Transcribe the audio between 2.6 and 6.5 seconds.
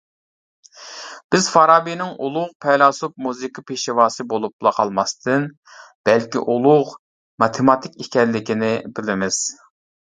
پەيلاسوپ مۇزىكا پېشۋاسى بولۇپلا قالماستىن، بەلكى